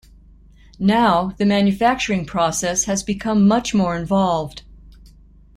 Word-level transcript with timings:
Now, 0.79 1.35
the 1.37 1.45
manufacturing 1.45 2.25
process 2.25 2.85
has 2.85 3.03
become 3.03 3.47
much 3.47 3.75
more 3.75 3.95
involved. 3.95 4.63